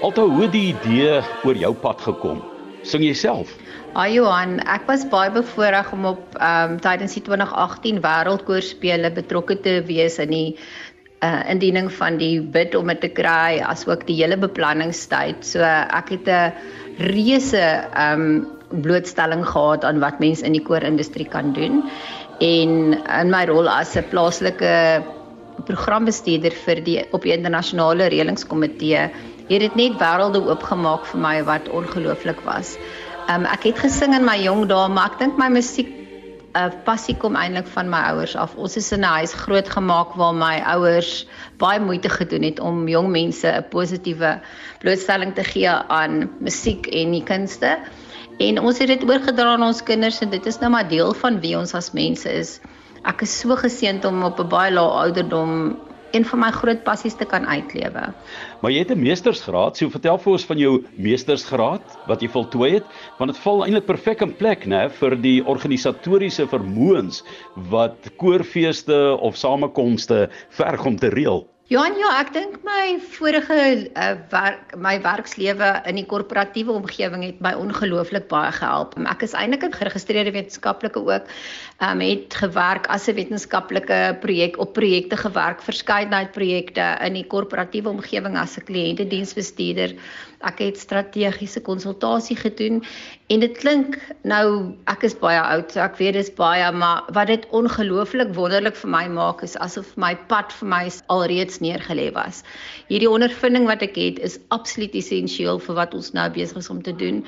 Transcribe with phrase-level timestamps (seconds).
[0.00, 2.40] Altou, hoe die idee oor jou pad gekom?
[2.84, 3.52] Sing jy self?
[3.96, 9.56] Ah Johan, ek was baie bevoorreg om op ehm um, tydens die 2018 Wêreldkoorspele betrokke
[9.64, 10.48] te wees in die
[11.20, 15.44] uh indiening van die bid om dit te kry, asook die hele beplanningstyd.
[15.44, 16.52] So ek het 'n
[17.12, 17.64] reuse
[17.96, 21.82] um, blootstelling gehad aan wat mense in die koorindustrie kan doen
[22.40, 22.70] en
[23.20, 25.04] in my rol as 'n plaaslike
[25.66, 29.10] programbestuurder vir die op die internasionale reëlingskomitee
[29.50, 32.78] het dit net wêrelde oopgemaak vir my wat ongelooflik was.
[33.28, 35.99] Um ek het gesing in my jong dae, maar ek dink my musiek
[36.54, 38.56] uh, eh, passie kom eintlik van my ouers af.
[38.56, 41.26] Ons is in 'n huis grootgemaak waar my ouers
[41.58, 44.40] baie moeite gedoen het om jong mense 'n positiewe
[44.80, 47.78] blootstelling te gee aan musiek en die kunste.
[48.38, 51.40] En ons het dit oorgedra aan ons kinders en dit is nou maar deel van
[51.40, 52.60] wie ons as mense is.
[53.04, 55.76] Ek is so geseënd om op 'n baie lae ouderdom
[56.12, 58.08] een van my groot passies te kan uitlewe.
[58.60, 62.70] Maar jy het 'n meestersgraad, so vertel vir ons van jou meestersgraad wat jy voltooi
[62.74, 62.86] het,
[63.18, 67.22] want dit val eintlik perfek in plek, né, vir die organisatoriese vermoëns
[67.70, 71.46] wat koorfeeste of samekomste verg om te reël.
[71.70, 73.56] Johan, ja, ek dink my vorige
[73.94, 78.96] uh, werk my werkslewe in die korporatiewe omgewing het my ongelooflik baie gehelp.
[79.06, 81.30] Ek is eintlik 'n geregistreerde wetenskaplike ook.
[81.78, 87.88] Um het gewerk as 'n wetenskaplike projek op projekte gewerk, verskeidenheid projekte in die korporatiewe
[87.88, 89.94] omgewing as 'n kliëntediensbestuurder.
[90.42, 92.82] Ek het strategiese konsultasie gedoen
[93.28, 97.26] en dit klink nou ek is baie oud, so ek weet dis baie, maar wat
[97.26, 102.42] dit ongelooflik wonderlik vir my maak is asof my pad vir my alreeds neergelê was.
[102.88, 106.82] Hierdie ondervinding wat ek het is absoluut essensieel vir wat ons nou besig is om
[106.82, 107.22] te doen.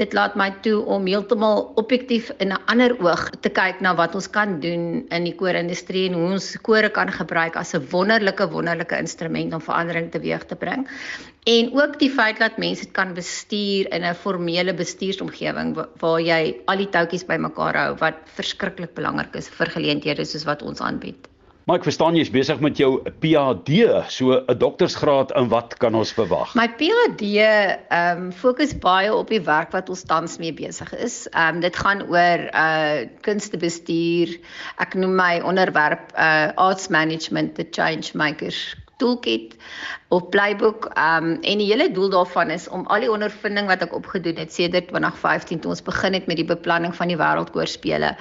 [0.00, 4.14] Dit laat my toe om heeltemal objektief in 'n ander oog te kyk na wat
[4.14, 8.50] ons kan doen in die koorindustrie en hoe ons kore kan gebruik as 'n wonderlike
[8.50, 10.88] wonderlike instrument om verandering teweeg te bring.
[11.48, 16.60] En ook die feit dat mense dit kan bestuur in 'n formele bestuursomgewing waar jy
[16.66, 21.28] al die toutjies bymekaar hou wat verskriklik belangrik is vir geleenthede soos wat ons aanbied.
[21.68, 25.92] Maar ek verstaan jy is besig met jou PhD, so 'n doktorsgraad in wat kan
[25.94, 26.54] ons verwag?
[26.56, 31.28] My PhD ehm um, fokus baie op die werk wat ons tans mee besig is.
[31.28, 34.38] Ehm um, dit gaan oor uh kunstebestuur.
[34.80, 39.54] Ek noem my onderwerp uh arts management the change makers toolkit
[40.08, 43.94] of playbook um en die hele doel daarvan is om al die ondervinding wat ek
[43.94, 48.16] opgedoen het sedert 2015 toe ons begin het met die beplanning van die wêreldkoorspele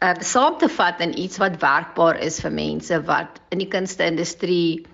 [0.00, 4.86] uh, saam te vat in iets wat werkbaar is vir mense wat in die kunsteindustrie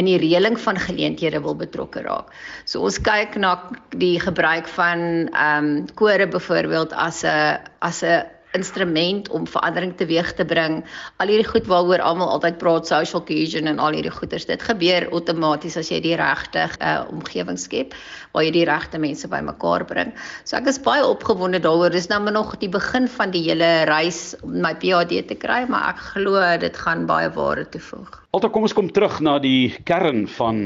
[0.00, 2.30] in die reëling van geleenthede wil betrokke raak.
[2.64, 3.56] So ons kyk na
[3.90, 8.24] die gebruik van ehm um, kore byvoorbeeld as 'n as 'n
[8.56, 10.80] instrument om verandering teweeg te bring.
[11.22, 15.08] Al hierdie goed waaroor almal altyd praat, social cohesion en al hierdie goeters, dit gebeur
[15.10, 17.96] outomaties as jy die regte uh, omgewing skep
[18.32, 20.12] waar jy die regte mense bymekaar bring.
[20.44, 21.92] So ek is baie opgewonde daaroor.
[21.92, 25.64] Dis nou maar nog die begin van die hele reis om my PhD te kry,
[25.68, 28.21] maar ek glo dit gaan baie waarde toevoeg.
[28.32, 30.60] Alta kom ons kom terug na die kern van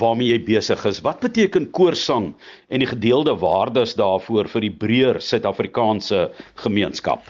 [0.00, 1.02] waarmee jy besig is.
[1.04, 2.30] Wat beteken koorsang
[2.72, 6.22] en die gedeelde waardes daarvoor vir die breër Suid-Afrikaanse
[6.62, 7.28] gemeenskap?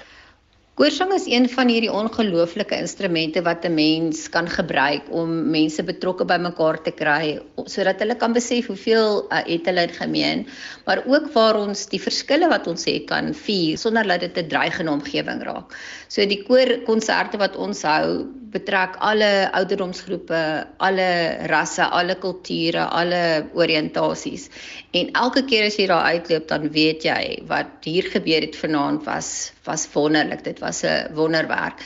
[0.79, 6.25] Koorsang is een van hierdie ongelooflike instrumente wat 'n mens kan gebruik om mense betrokke
[6.25, 7.41] by mekaar te kry
[7.71, 10.47] sodat hulle kan besef hoeveel uh, het hulle gemeen,
[10.87, 14.49] maar ook waar ons die verskille wat ons het kan vier sonder dat dit 'n
[14.49, 15.75] dreigende omgewing raak.
[16.09, 21.11] So die koorkonserte wat ons hou betrek alle ouderdomsgroepe, alle
[21.51, 24.49] rasse, alle kulture, alle oriëntasies.
[24.91, 29.05] En elke keer as jy daar uitloop, dan weet jy wat hier gebeur het vanaand
[29.07, 30.43] was was wonderlik.
[30.45, 31.79] Dit was 'n wonderwerk.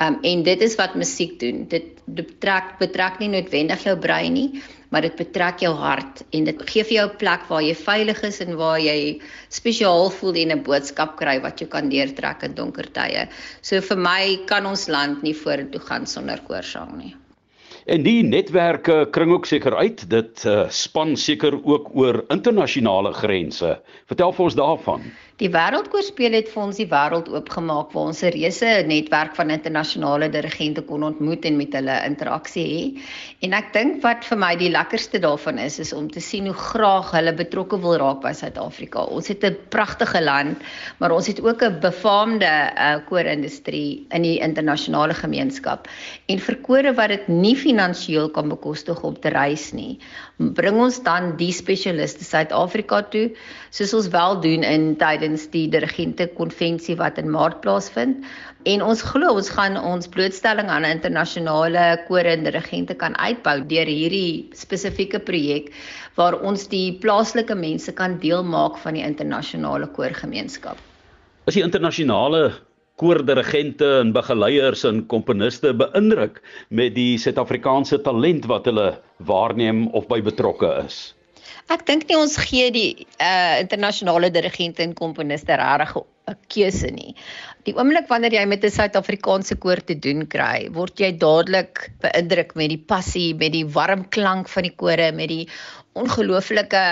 [0.00, 1.66] Um en dit is wat musiek doen.
[1.68, 6.62] Dit betrek betrek nie noodwendig jou brein nie, maar dit betrek jou hart en dit
[6.70, 10.52] gee vir jou 'n plek waar jy veilig is en waar jy spesiaal voel en
[10.52, 13.28] 'n boodskap kry wat jou kan deurtrek in donker tye.
[13.62, 17.14] So vir my kan ons land nie vorentoe gaan sonder koorsang nie.
[17.88, 20.10] En die netwerke kring ook seker uit.
[20.10, 23.80] Dit uh, span seker ook oor internasionale grense.
[24.06, 25.06] Vertel vir ons daarvan.
[25.38, 30.28] Die Wêreldkoorspel het vir ons die wêreld oopgemaak waar ons 'n reuse netwerk van internasionale
[30.28, 32.80] dirigente kon ontmoet en met hulle interaksie hê.
[33.46, 36.54] En ek dink wat vir my die lekkerste daarvan is is om te sien hoe
[36.54, 39.04] graag hulle betrokke wil raak by Suid-Afrika.
[39.04, 40.58] Ons het 'n pragtige land,
[40.98, 45.86] maar ons het ook 'n befaamde uh, koorindustrie in die internasionale gemeenskap.
[46.26, 49.98] En vir kore wat dit nie finansiëel kan bekostig om te reis nie,
[50.38, 53.30] bring ons dan die spesialiste Suid-Afrika toe,
[53.70, 54.96] soos ons wel doen in
[55.28, 58.24] tydens die dirigente konvensie wat in Maart plaasvind.
[58.64, 63.86] En ons glo ons gaan ons blootstelling aan internasionale kore en dirigente kan uitbou deur
[63.86, 65.70] hierdie spesifieke projek
[66.16, 70.76] waar ons die plaaslike mense kan deel maak van die internasionale koorgemeenskap.
[71.46, 72.52] As die internasionale
[72.98, 76.40] koordirigente en begeleiers en komponiste beïndruk
[76.70, 78.96] met die Suid-Afrikaanse talent wat hulle
[79.28, 81.14] waarneem of by betrokke is.
[81.68, 85.96] Ek dink nie ons gee die uh internasionale dirigente en komponiste regtig
[86.28, 87.14] 'n keuse nie.
[87.66, 92.54] Die oomblik wanneer jy met 'n Suid-Afrikaanse koor te doen kry, word jy dadelik beïndruk
[92.54, 95.48] met die passie, met die warm klank van die kore, met die
[95.98, 96.82] ongelooflike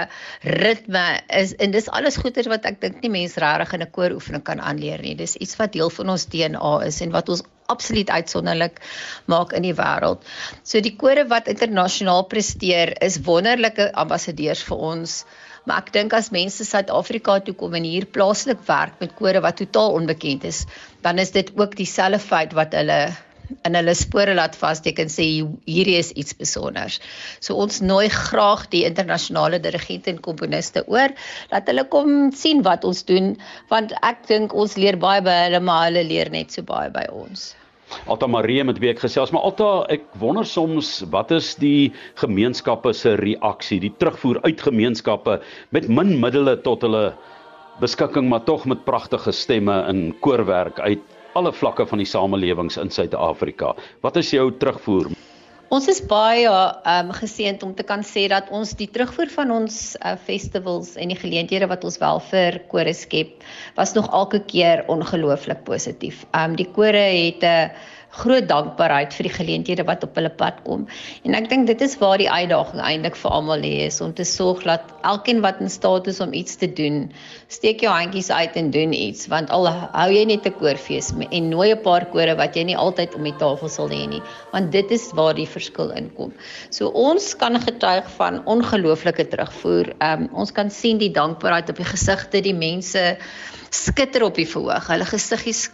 [0.43, 1.05] ritme
[1.41, 4.61] is en dis alles goeters wat ek dink nie mense regtig in 'n kooroefening kan
[4.61, 5.15] aanleer nie.
[5.15, 8.81] Dis iets wat deel van ons DNA is en wat ons absoluut uitsonderlik
[9.27, 10.23] maak in die wêreld.
[10.63, 15.25] So die kore wat internasionaal presteer is wonderlike ambassadeurs vir ons.
[15.67, 19.57] Maar ek dink as mense Suid-Afrika toe kom en hier plaaslik werk met kore wat
[19.57, 20.66] totaal onbekend is,
[21.07, 23.01] dan is dit ook dieselfde feit wat hulle
[23.67, 25.27] in hulle spore laat vasteken sê
[25.69, 26.99] hierdie is iets spesiaals.
[27.41, 31.15] So ons nooi graag die internasionale dirigente en komponiste oor
[31.53, 33.35] dat hulle kom sien wat ons doen
[33.71, 37.07] want ek dink ons leer baie by hulle maar hulle leer net so baie by
[37.13, 37.53] ons.
[38.11, 42.91] Alta Marie met wie ek gesels, maar Alta, ek wonder soms wat is die gemeenskappe
[42.91, 45.39] se reaksie, die terugvoer uit gemeenskappe
[45.77, 47.13] met min middele tot hulle
[47.81, 51.03] beskikking maar tog met pragtige stemme in koorwerk uit
[51.37, 53.75] alle vlakke van die samelewings in Suid-Afrika.
[54.01, 55.11] Wat is jou terugvoer?
[55.75, 59.97] Ons is baie um geseënd om te kan sê dat ons die terugvoer van ons
[59.99, 63.43] uh, festivals en die geleenthede wat ons wel vir kore skep
[63.77, 66.23] was nog elke keer ongelooflik positief.
[66.33, 70.63] Um die kore het 'n uh, groot dankbaarheid vir die geleenthede wat op hulle pad
[70.65, 70.87] kom.
[71.25, 74.25] En ek dink dit is waar die uitdaging eintlik vir almal lê is om te
[74.25, 77.07] sorg dat elkeen wat in staat is om iets te doen,
[77.53, 81.51] steek jou handjies uit en doen iets, want al hou jy net 'n koorfees en
[81.51, 84.23] nooi 'n paar kore wat jy nie altyd om die tafel sal hê nie,
[84.53, 86.33] want dit is waar die verskil inkom.
[86.71, 89.95] So ons kan getuig van ongelooflike terugvoer.
[90.01, 93.17] Um, ons kan sien die dankbaarheid op die gesigte, die mense
[93.77, 94.89] skitter op die verhoog.
[94.91, 95.67] Hulle gesiggies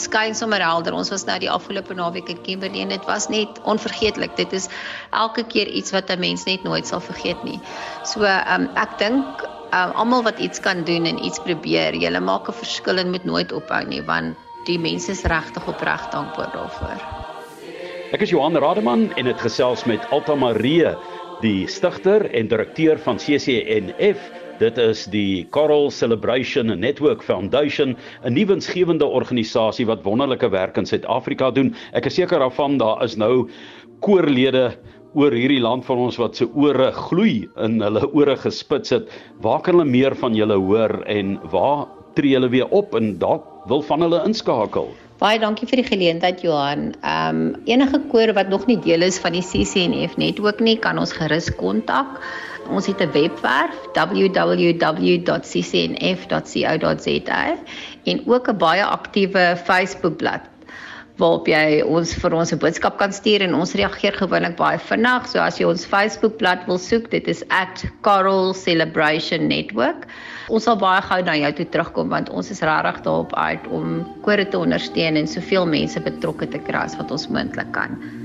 [0.00, 0.96] skyn sommer helder.
[0.96, 4.36] Ons was nou die afgelope naweek in Kimberley en dit was net onvergeetlik.
[4.38, 4.68] Dit is
[5.12, 7.60] elke keer iets wat 'n mens net nooit sal vergeet nie.
[8.04, 12.48] So um, ek dink um, almal wat iets kan doen en iets probeer, julle maak
[12.48, 14.36] 'n verskil en moet nooit ophou nie want
[14.66, 16.98] die mense is regtig opreg dankbaar daarvoor.
[18.12, 20.96] Ek is Johan Rademan en dit gesels met Alta Marie,
[21.40, 24.18] die stigter en direkteur van CCNF
[24.60, 31.50] Dit is die Coral Celebration Network Foundation, 'n nuwensgewende organisasie wat wonderlike werk in Suid-Afrika
[31.50, 31.74] doen.
[31.96, 33.48] Ek is seker daarvan daar is nou
[34.04, 34.76] koorlede
[35.14, 39.08] oor hierdie land van ons wat se ore gloei in hulle ore gespits het.
[39.40, 43.49] Waar kan hulle meer van julle hoor en waar tree hulle weer op en dalk
[43.66, 44.88] wil van hulle inskakel?
[45.20, 46.94] Baie dankie vir die geleentheid Johan.
[47.04, 50.98] Ehm um, enige koor wat nog nie deel is van die CCNF netwerk nie, kan
[50.98, 52.08] ons gerus kontak.
[52.70, 55.16] Ons het 'n webwerf www.ccnf.co.za
[58.04, 60.40] en ook 'n baie aktiewe Facebookblad
[61.20, 65.28] waarop jy ons vir ons 'n boodskap kan stuur en ons reageer gewoonlik baie vinnig.
[65.28, 67.44] So as jy ons Facebookblad wil soek, dit is
[68.02, 70.08] @Coral Celebration Network.
[70.48, 74.06] Ons sal baie gou na jou toe terugkom want ons is regtig daarop uit om
[74.22, 78.19] kore te ondersteun en soveel mense betrokke te kry as wat ons moontlik kan.